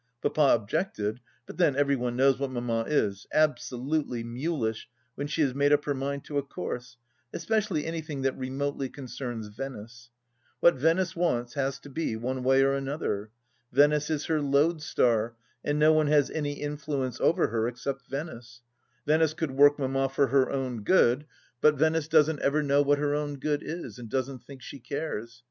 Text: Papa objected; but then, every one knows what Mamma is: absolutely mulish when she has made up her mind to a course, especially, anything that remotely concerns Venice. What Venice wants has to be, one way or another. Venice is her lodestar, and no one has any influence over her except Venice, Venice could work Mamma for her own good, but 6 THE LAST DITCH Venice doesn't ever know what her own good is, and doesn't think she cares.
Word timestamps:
Papa 0.23 0.55
objected; 0.55 1.19
but 1.45 1.57
then, 1.57 1.75
every 1.75 1.95
one 1.95 2.15
knows 2.15 2.39
what 2.39 2.49
Mamma 2.49 2.85
is: 2.87 3.27
absolutely 3.31 4.23
mulish 4.23 4.89
when 5.13 5.27
she 5.27 5.43
has 5.43 5.53
made 5.53 5.71
up 5.71 5.85
her 5.85 5.93
mind 5.93 6.23
to 6.25 6.39
a 6.39 6.41
course, 6.41 6.97
especially, 7.33 7.85
anything 7.85 8.23
that 8.23 8.35
remotely 8.35 8.89
concerns 8.89 9.49
Venice. 9.49 10.09
What 10.59 10.73
Venice 10.73 11.15
wants 11.15 11.53
has 11.53 11.77
to 11.81 11.89
be, 11.91 12.15
one 12.15 12.41
way 12.41 12.63
or 12.63 12.73
another. 12.73 13.29
Venice 13.71 14.09
is 14.09 14.25
her 14.25 14.41
lodestar, 14.41 15.35
and 15.63 15.77
no 15.77 15.93
one 15.93 16.07
has 16.07 16.31
any 16.31 16.53
influence 16.53 17.21
over 17.21 17.49
her 17.49 17.67
except 17.67 18.07
Venice, 18.09 18.63
Venice 19.05 19.35
could 19.35 19.51
work 19.51 19.77
Mamma 19.77 20.09
for 20.09 20.29
her 20.29 20.49
own 20.49 20.81
good, 20.83 21.27
but 21.61 21.73
6 21.73 21.77
THE 21.77 21.77
LAST 21.77 21.77
DITCH 21.77 21.79
Venice 21.79 22.07
doesn't 22.07 22.41
ever 22.41 22.63
know 22.63 22.81
what 22.81 22.97
her 22.97 23.13
own 23.13 23.35
good 23.37 23.61
is, 23.61 23.99
and 23.99 24.09
doesn't 24.09 24.39
think 24.45 24.63
she 24.63 24.79
cares. 24.79 25.39